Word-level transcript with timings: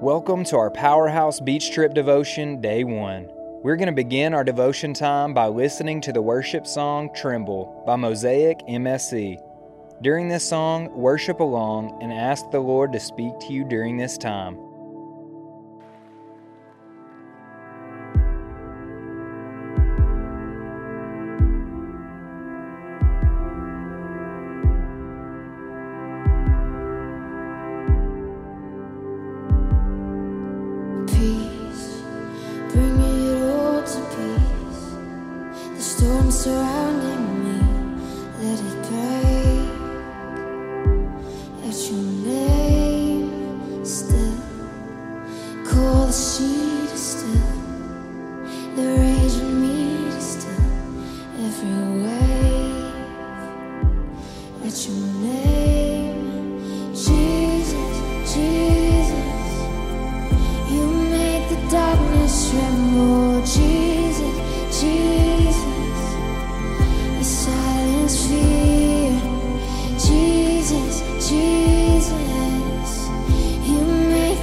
Welcome 0.00 0.44
to 0.46 0.56
our 0.56 0.70
Powerhouse 0.70 1.38
Beach 1.40 1.70
Trip 1.70 1.94
devotion, 1.94 2.60
day 2.60 2.82
one. 2.82 3.28
We're 3.62 3.76
going 3.76 3.86
to 3.86 3.92
begin 3.92 4.34
our 4.34 4.42
devotion 4.42 4.92
time 4.92 5.32
by 5.32 5.46
listening 5.46 6.00
to 6.02 6.12
the 6.12 6.20
worship 6.20 6.66
song 6.66 7.10
Tremble 7.14 7.84
by 7.86 7.96
Mosaic 7.96 8.58
MSC. 8.68 9.38
During 10.02 10.28
this 10.28 10.46
song, 10.46 10.92
worship 10.92 11.38
along 11.38 12.02
and 12.02 12.12
ask 12.12 12.50
the 12.50 12.58
Lord 12.58 12.92
to 12.92 13.00
speak 13.00 13.38
to 13.40 13.52
you 13.52 13.64
during 13.64 13.96
this 13.96 14.18
time. 14.18 14.58
Storm 36.04 36.30
surrounding 36.30 37.24
me, 37.44 37.56
let 38.42 38.58
it 38.70 38.78
break. 38.88 39.72
At 41.66 41.76
your 41.88 42.04
name, 42.28 43.84
still, 43.84 44.38
call 45.66 46.06
the 46.06 46.12
sea 46.12 46.88
to 46.90 46.98
still, 46.98 47.52
the 48.76 48.84
rage 49.00 49.38
in 49.46 49.52
me 49.62 49.80
to 50.10 50.20
still, 50.20 50.66
every 51.46 51.76
wave. 52.04 52.92
At 54.66 54.76
your 54.86 55.00
name, 55.22 55.63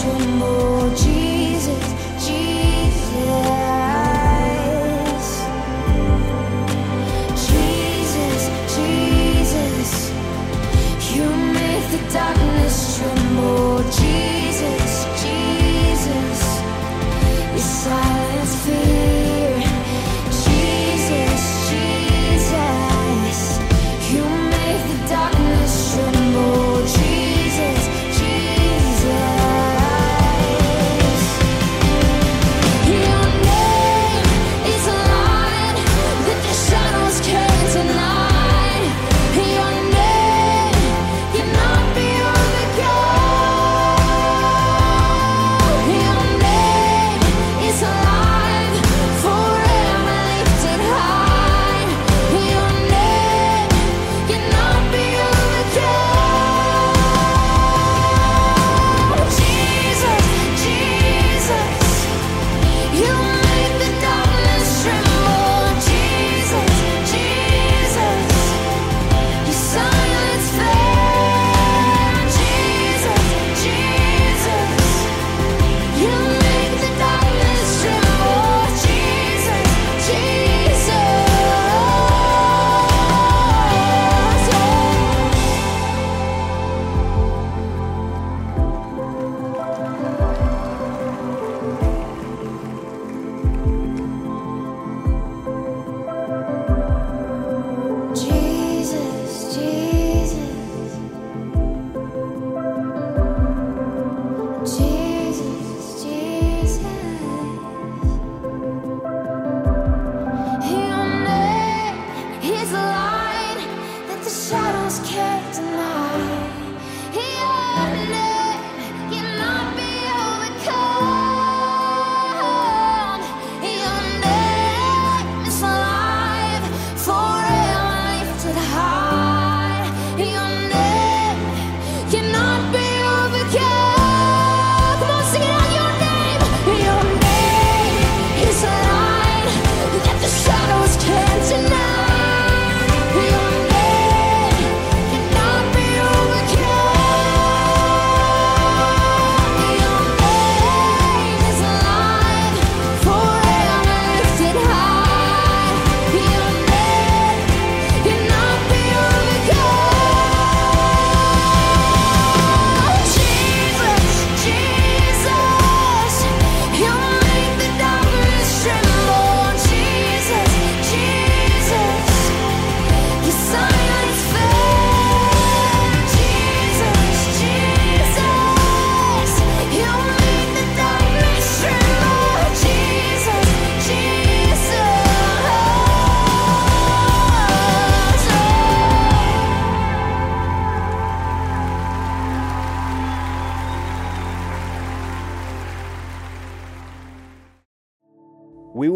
darkness 0.00 0.02
tremble, 0.02 0.69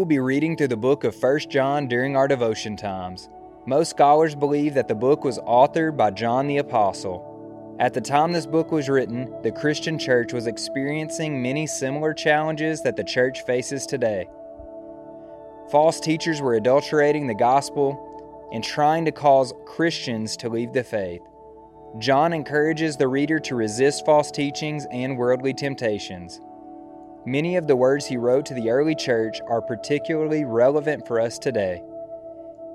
will 0.05 0.09
be 0.09 0.19
reading 0.19 0.55
through 0.55 0.67
the 0.67 0.77
book 0.77 1.03
of 1.03 1.15
1 1.19 1.39
John 1.49 1.87
during 1.87 2.15
our 2.15 2.27
devotion 2.27 2.77
times. 2.77 3.27
Most 3.65 3.89
scholars 3.89 4.35
believe 4.35 4.75
that 4.75 4.87
the 4.87 4.93
book 4.93 5.23
was 5.23 5.39
authored 5.39 5.97
by 5.97 6.11
John 6.11 6.45
the 6.45 6.59
Apostle. 6.59 7.75
At 7.79 7.95
the 7.95 8.01
time 8.01 8.31
this 8.31 8.45
book 8.45 8.71
was 8.71 8.87
written, 8.87 9.33
the 9.41 9.51
Christian 9.51 9.97
church 9.97 10.31
was 10.31 10.45
experiencing 10.45 11.41
many 11.41 11.65
similar 11.65 12.13
challenges 12.13 12.83
that 12.83 12.95
the 12.95 13.03
church 13.03 13.45
faces 13.47 13.87
today. 13.87 14.27
False 15.71 15.99
teachers 15.99 16.39
were 16.39 16.53
adulterating 16.53 17.25
the 17.25 17.33
gospel 17.33 18.47
and 18.53 18.63
trying 18.63 19.05
to 19.05 19.11
cause 19.11 19.55
Christians 19.65 20.37
to 20.37 20.49
leave 20.49 20.71
the 20.71 20.83
faith. 20.83 21.23
John 21.97 22.31
encourages 22.31 22.95
the 22.95 23.07
reader 23.07 23.39
to 23.39 23.55
resist 23.55 24.05
false 24.05 24.29
teachings 24.29 24.85
and 24.91 25.17
worldly 25.17 25.55
temptations. 25.55 26.41
Many 27.27 27.55
of 27.55 27.65
the 27.65 27.75
words 27.75 28.05
he 28.05 28.17
wrote 28.17 28.45
to 28.45 28.53
the 28.53 28.69
early 28.69 28.93
church 28.93 29.41
are 29.47 29.59
particularly 29.59 30.45
relevant 30.45 31.07
for 31.07 31.19
us 31.19 31.39
today. 31.39 31.81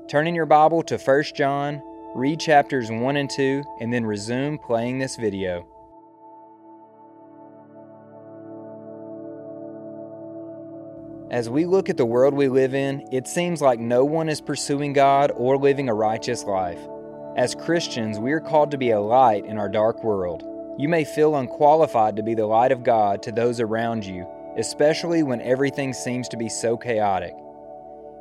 Turn 0.09 0.27
in 0.27 0.35
your 0.35 0.45
Bible 0.47 0.83
to 0.83 0.99
1 0.99 1.23
John, 1.37 1.81
read 2.17 2.41
chapters 2.41 2.91
1 2.91 3.17
and 3.17 3.31
2, 3.31 3.63
and 3.79 3.93
then 3.93 4.05
resume 4.05 4.59
playing 4.59 4.99
this 4.99 5.15
video. 5.15 5.69
As 11.31 11.49
we 11.49 11.65
look 11.65 11.89
at 11.89 11.97
the 11.97 12.05
world 12.05 12.35
we 12.35 12.49
live 12.49 12.75
in, 12.75 13.07
it 13.13 13.29
seems 13.29 13.63
like 13.63 13.79
no 13.79 14.05
one 14.05 14.29
is 14.29 14.41
pursuing 14.41 14.93
God 14.93 15.31
or 15.37 15.57
living 15.59 15.89
a 15.89 15.95
righteous 15.95 16.43
life. 16.43 16.81
As 17.37 17.55
Christians, 17.55 18.19
we 18.19 18.33
are 18.33 18.41
called 18.41 18.73
to 18.73 18.79
be 18.79 18.91
a 18.91 19.01
light 19.01 19.45
in 19.45 19.59
our 19.59 19.69
dark 19.69 20.03
world. 20.03 20.43
You 20.77 20.89
may 20.89 21.05
feel 21.05 21.37
unqualified 21.37 22.17
to 22.17 22.25
be 22.25 22.35
the 22.35 22.47
light 22.47 22.73
of 22.73 22.83
God 22.83 23.23
to 23.23 23.31
those 23.31 23.61
around 23.61 24.05
you 24.05 24.27
especially 24.57 25.23
when 25.23 25.41
everything 25.41 25.93
seems 25.93 26.29
to 26.29 26.37
be 26.37 26.49
so 26.49 26.77
chaotic. 26.77 27.35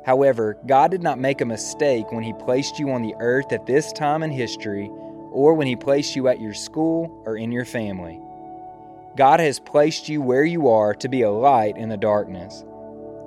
However, 0.04 0.58
God 0.66 0.90
did 0.90 1.02
not 1.02 1.18
make 1.18 1.40
a 1.40 1.46
mistake 1.46 2.10
when 2.10 2.22
He 2.22 2.32
placed 2.32 2.78
you 2.78 2.90
on 2.90 3.02
the 3.02 3.14
earth 3.20 3.52
at 3.52 3.66
this 3.66 3.92
time 3.92 4.22
in 4.22 4.30
history 4.30 4.90
or 5.30 5.54
when 5.54 5.66
He 5.66 5.76
placed 5.76 6.16
you 6.16 6.28
at 6.28 6.40
your 6.40 6.54
school 6.54 7.22
or 7.26 7.36
in 7.36 7.52
your 7.52 7.64
family. 7.64 8.20
God 9.16 9.40
has 9.40 9.58
placed 9.58 10.08
you 10.08 10.22
where 10.22 10.44
you 10.44 10.68
are 10.68 10.94
to 10.94 11.08
be 11.08 11.22
a 11.22 11.30
light 11.30 11.76
in 11.76 11.88
the 11.88 11.96
darkness. 11.96 12.64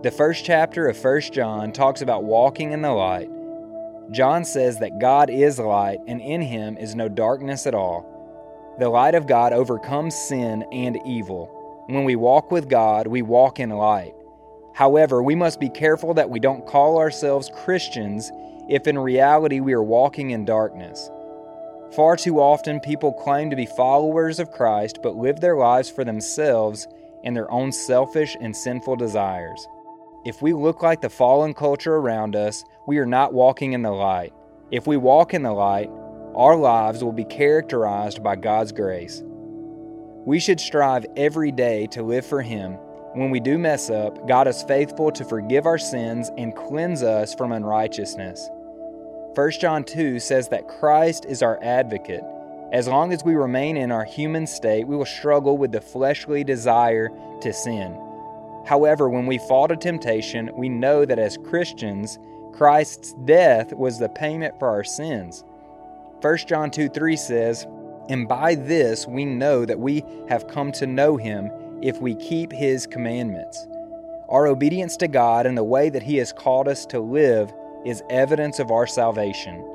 The 0.01 0.11
first 0.11 0.43
chapter 0.43 0.87
of 0.87 1.01
1 1.01 1.21
John 1.31 1.71
talks 1.71 2.01
about 2.01 2.23
walking 2.23 2.71
in 2.71 2.81
the 2.81 2.91
light. 2.91 3.29
John 4.11 4.43
says 4.43 4.79
that 4.79 4.99
God 4.99 5.29
is 5.29 5.59
light 5.59 5.99
and 6.07 6.19
in 6.19 6.41
Him 6.41 6.77
is 6.77 6.95
no 6.95 7.07
darkness 7.07 7.67
at 7.67 7.75
all. 7.75 8.75
The 8.79 8.89
light 8.89 9.15
of 9.15 9.27
God 9.27 9.53
overcomes 9.53 10.15
sin 10.15 10.65
and 10.71 10.99
evil. 11.05 11.62
When 11.87 12.05
we 12.05 12.15
walk 12.15 12.49
with 12.49 12.69
God, 12.69 13.07
we 13.07 13.21
walk 13.21 13.59
in 13.59 13.69
light. 13.69 14.13
However, 14.73 15.21
we 15.21 15.35
must 15.35 15.59
be 15.59 15.69
careful 15.69 16.13
that 16.13 16.29
we 16.29 16.39
don't 16.39 16.65
call 16.65 16.97
ourselves 16.97 17.51
Christians 17.53 18.31
if 18.69 18.87
in 18.87 18.97
reality 18.97 19.59
we 19.59 19.73
are 19.73 19.83
walking 19.83 20.31
in 20.31 20.45
darkness. 20.45 21.11
Far 21.93 22.15
too 22.15 22.39
often, 22.39 22.79
people 22.79 23.11
claim 23.11 23.49
to 23.49 23.57
be 23.57 23.65
followers 23.65 24.39
of 24.39 24.51
Christ 24.51 24.99
but 25.03 25.17
live 25.17 25.41
their 25.41 25.57
lives 25.57 25.89
for 25.89 26.05
themselves 26.05 26.87
and 27.25 27.35
their 27.35 27.51
own 27.51 27.71
selfish 27.71 28.37
and 28.39 28.55
sinful 28.55 28.95
desires. 28.95 29.67
If 30.25 30.41
we 30.41 30.53
look 30.53 30.81
like 30.81 31.01
the 31.01 31.09
fallen 31.09 31.53
culture 31.53 31.95
around 31.95 32.37
us, 32.37 32.63
we 32.87 32.97
are 32.97 33.05
not 33.05 33.33
walking 33.33 33.73
in 33.73 33.81
the 33.81 33.91
light. 33.91 34.33
If 34.71 34.87
we 34.87 34.95
walk 34.95 35.33
in 35.33 35.43
the 35.43 35.51
light, 35.51 35.89
our 36.33 36.55
lives 36.55 37.03
will 37.03 37.11
be 37.11 37.25
characterized 37.25 38.23
by 38.23 38.37
God's 38.37 38.71
grace. 38.71 39.21
We 40.25 40.39
should 40.39 40.59
strive 40.59 41.05
every 41.17 41.51
day 41.51 41.87
to 41.87 42.01
live 42.01 42.25
for 42.25 42.41
Him. 42.41 42.73
When 43.13 43.29
we 43.29 43.41
do 43.41 43.57
mess 43.57 43.89
up, 43.89 44.25
God 44.27 44.47
is 44.47 44.63
faithful 44.63 45.11
to 45.11 45.25
forgive 45.25 45.65
our 45.65 45.77
sins 45.77 46.31
and 46.37 46.55
cleanse 46.55 47.03
us 47.03 47.35
from 47.35 47.51
unrighteousness. 47.51 48.49
1 49.35 49.51
John 49.59 49.83
2 49.83 50.19
says 50.19 50.47
that 50.49 50.67
Christ 50.67 51.25
is 51.25 51.43
our 51.43 51.59
advocate. 51.61 52.23
As 52.71 52.87
long 52.87 53.11
as 53.11 53.23
we 53.23 53.35
remain 53.35 53.75
in 53.75 53.91
our 53.91 54.05
human 54.05 54.47
state, 54.47 54.87
we 54.87 54.95
will 54.95 55.05
struggle 55.05 55.57
with 55.57 55.71
the 55.71 55.81
fleshly 55.81 56.43
desire 56.43 57.09
to 57.41 57.51
sin. 57.51 57.99
However, 58.65 59.09
when 59.09 59.25
we 59.25 59.37
fall 59.37 59.67
to 59.67 59.75
temptation, 59.75 60.49
we 60.55 60.69
know 60.69 61.03
that 61.03 61.19
as 61.19 61.37
Christians, 61.37 62.17
Christ's 62.53 63.13
death 63.25 63.73
was 63.73 63.99
the 63.99 64.09
payment 64.09 64.57
for 64.57 64.69
our 64.69 64.83
sins. 64.83 65.43
1 66.21 66.37
John 66.47 66.71
2 66.71 66.87
3 66.87 67.17
says, 67.17 67.67
and 68.09 68.27
by 68.27 68.55
this 68.55 69.07
we 69.07 69.25
know 69.25 69.65
that 69.65 69.79
we 69.79 70.03
have 70.27 70.47
come 70.47 70.71
to 70.73 70.87
know 70.87 71.17
him 71.17 71.49
if 71.81 72.01
we 72.01 72.15
keep 72.15 72.51
his 72.51 72.87
commandments. 72.87 73.67
Our 74.29 74.47
obedience 74.47 74.97
to 74.97 75.07
God 75.07 75.45
and 75.45 75.57
the 75.57 75.63
way 75.63 75.89
that 75.89 76.03
he 76.03 76.17
has 76.17 76.33
called 76.33 76.67
us 76.67 76.85
to 76.87 76.99
live 76.99 77.53
is 77.85 78.03
evidence 78.09 78.59
of 78.59 78.71
our 78.71 78.87
salvation. 78.87 79.69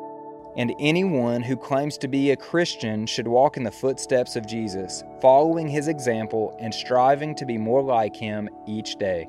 And 0.56 0.74
anyone 0.80 1.42
who 1.42 1.56
claims 1.56 1.98
to 1.98 2.08
be 2.08 2.30
a 2.30 2.36
Christian 2.36 3.06
should 3.06 3.28
walk 3.28 3.56
in 3.56 3.62
the 3.62 3.70
footsteps 3.70 4.34
of 4.34 4.46
Jesus, 4.46 5.04
following 5.20 5.68
his 5.68 5.86
example 5.86 6.56
and 6.58 6.74
striving 6.74 7.34
to 7.36 7.46
be 7.46 7.58
more 7.58 7.82
like 7.82 8.16
him 8.16 8.48
each 8.66 8.96
day. 8.96 9.28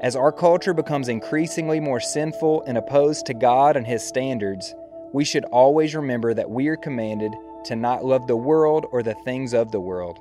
As 0.00 0.16
our 0.16 0.32
culture 0.32 0.72
becomes 0.72 1.08
increasingly 1.08 1.80
more 1.80 2.00
sinful 2.00 2.62
and 2.62 2.78
opposed 2.78 3.26
to 3.26 3.34
God 3.34 3.76
and 3.76 3.86
his 3.86 4.02
standards, 4.02 4.74
we 5.12 5.24
should 5.24 5.44
always 5.46 5.94
remember 5.94 6.32
that 6.32 6.48
we 6.48 6.68
are 6.68 6.76
commanded 6.76 7.34
to 7.64 7.76
not 7.76 8.04
love 8.04 8.26
the 8.26 8.36
world 8.36 8.86
or 8.90 9.02
the 9.02 9.14
things 9.24 9.54
of 9.54 9.72
the 9.72 9.80
world. 9.80 10.18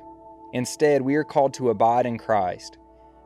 Instead, 0.53 1.01
we 1.01 1.15
are 1.15 1.23
called 1.23 1.53
to 1.55 1.69
abide 1.69 2.05
in 2.05 2.17
Christ. 2.17 2.77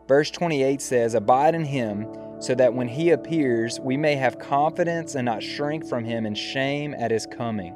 Verse 0.07 0.29
28 0.29 0.81
says, 0.81 1.13
Abide 1.13 1.55
in 1.55 1.63
him, 1.63 2.07
so 2.39 2.53
that 2.55 2.73
when 2.73 2.87
he 2.87 3.11
appears, 3.11 3.79
we 3.79 3.95
may 3.95 4.15
have 4.15 4.39
confidence 4.39 5.15
and 5.15 5.25
not 5.25 5.41
shrink 5.41 5.87
from 5.87 6.03
him 6.03 6.25
in 6.25 6.35
shame 6.35 6.93
at 6.93 7.11
his 7.11 7.25
coming. 7.25 7.75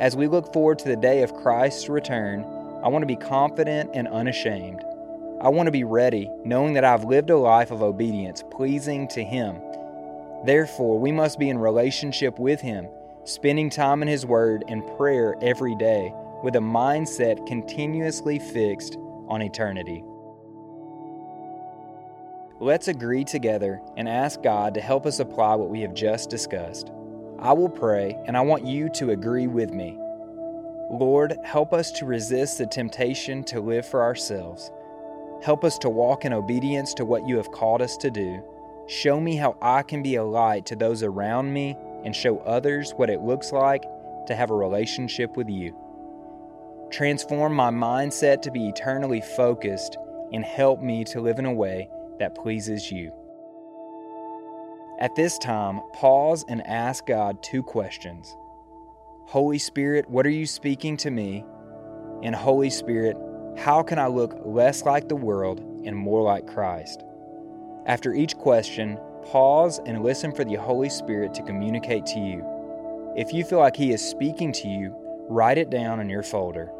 As 0.00 0.16
we 0.16 0.26
look 0.26 0.52
forward 0.52 0.78
to 0.80 0.88
the 0.88 0.96
day 0.96 1.22
of 1.22 1.34
Christ's 1.34 1.88
return, 1.88 2.42
I 2.82 2.88
want 2.88 3.02
to 3.02 3.06
be 3.06 3.16
confident 3.16 3.90
and 3.94 4.08
unashamed. 4.08 4.82
I 5.40 5.48
want 5.48 5.68
to 5.68 5.72
be 5.72 5.84
ready, 5.84 6.28
knowing 6.44 6.74
that 6.74 6.84
I've 6.84 7.04
lived 7.04 7.30
a 7.30 7.36
life 7.36 7.70
of 7.70 7.82
obedience, 7.82 8.42
pleasing 8.50 9.06
to 9.08 9.22
him. 9.22 9.60
Therefore, 10.44 10.98
we 10.98 11.12
must 11.12 11.38
be 11.38 11.48
in 11.48 11.58
relationship 11.58 12.38
with 12.38 12.60
him 12.60 12.88
spending 13.24 13.70
time 13.70 14.02
in 14.02 14.08
His 14.08 14.24
Word 14.24 14.64
and 14.68 14.86
prayer 14.96 15.36
every 15.42 15.74
day 15.74 16.12
with 16.42 16.56
a 16.56 16.60
mindset 16.60 17.46
continuously 17.46 18.38
fixed 18.38 18.96
on 19.28 19.42
eternity. 19.42 20.02
Let's 22.58 22.88
agree 22.88 23.24
together 23.24 23.80
and 23.96 24.08
ask 24.08 24.42
God 24.42 24.74
to 24.74 24.80
help 24.80 25.06
us 25.06 25.20
apply 25.20 25.54
what 25.54 25.70
we 25.70 25.80
have 25.80 25.94
just 25.94 26.28
discussed. 26.28 26.90
I 27.38 27.54
will 27.54 27.70
pray, 27.70 28.18
and 28.26 28.36
I 28.36 28.42
want 28.42 28.66
you 28.66 28.90
to 28.96 29.12
agree 29.12 29.46
with 29.46 29.70
me. 29.72 29.96
Lord, 30.90 31.38
help 31.44 31.72
us 31.72 31.90
to 31.92 32.04
resist 32.04 32.58
the 32.58 32.66
temptation 32.66 33.44
to 33.44 33.60
live 33.60 33.86
for 33.86 34.02
ourselves. 34.02 34.70
Help 35.42 35.64
us 35.64 35.78
to 35.78 35.88
walk 35.88 36.24
in 36.24 36.34
obedience 36.34 36.92
to 36.94 37.04
what 37.04 37.26
you 37.26 37.36
have 37.36 37.50
called 37.50 37.80
us 37.80 37.96
to 37.98 38.10
do. 38.10 38.42
Show 38.86 39.20
me 39.20 39.36
how 39.36 39.56
I 39.62 39.82
can 39.82 40.02
be 40.02 40.16
a 40.16 40.24
light 40.24 40.66
to 40.66 40.76
those 40.76 41.02
around 41.02 41.52
me 41.52 41.76
and 42.04 42.14
show 42.14 42.38
others 42.40 42.92
what 42.96 43.10
it 43.10 43.20
looks 43.20 43.52
like 43.52 43.84
to 44.26 44.34
have 44.34 44.50
a 44.50 44.54
relationship 44.54 45.36
with 45.36 45.48
you. 45.48 45.76
Transform 46.90 47.54
my 47.54 47.70
mindset 47.70 48.42
to 48.42 48.50
be 48.50 48.68
eternally 48.68 49.20
focused 49.20 49.96
and 50.32 50.44
help 50.44 50.80
me 50.80 51.04
to 51.04 51.20
live 51.20 51.38
in 51.38 51.46
a 51.46 51.52
way 51.52 51.88
that 52.18 52.34
pleases 52.34 52.90
you. 52.90 53.12
At 55.00 55.14
this 55.14 55.38
time, 55.38 55.80
pause 55.94 56.44
and 56.48 56.66
ask 56.66 57.06
God 57.06 57.42
two 57.42 57.62
questions 57.62 58.36
Holy 59.26 59.58
Spirit, 59.58 60.10
what 60.10 60.26
are 60.26 60.30
you 60.30 60.46
speaking 60.46 60.96
to 60.98 61.10
me? 61.10 61.44
And 62.22 62.34
Holy 62.34 62.68
Spirit, 62.68 63.16
how 63.56 63.82
can 63.82 63.98
I 63.98 64.08
look 64.08 64.36
less 64.44 64.82
like 64.82 65.08
the 65.08 65.16
world 65.16 65.60
and 65.84 65.96
more 65.96 66.22
like 66.22 66.46
Christ? 66.46 67.04
After 67.86 68.12
each 68.12 68.36
question, 68.36 68.98
Pause 69.26 69.80
and 69.86 70.02
listen 70.02 70.32
for 70.32 70.44
the 70.44 70.54
Holy 70.54 70.88
Spirit 70.88 71.34
to 71.34 71.42
communicate 71.42 72.06
to 72.06 72.18
you. 72.18 72.44
If 73.16 73.32
you 73.32 73.44
feel 73.44 73.58
like 73.58 73.76
He 73.76 73.92
is 73.92 74.06
speaking 74.06 74.52
to 74.52 74.68
you, 74.68 74.94
write 75.28 75.58
it 75.58 75.70
down 75.70 76.00
in 76.00 76.08
your 76.08 76.22
folder. 76.22 76.72